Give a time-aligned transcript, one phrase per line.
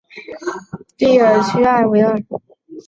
[0.97, 2.17] 蒂尔屈埃维尔。